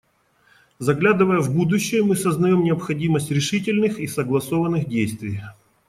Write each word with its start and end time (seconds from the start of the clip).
Заглядывая 0.79 1.41
в 1.41 1.53
будущее, 1.53 2.03
мы 2.03 2.15
сознаем 2.15 2.63
необходимость 2.63 3.29
решительных 3.29 3.99
и 3.99 4.07
согласованных 4.07 4.89
действий. 4.89 5.39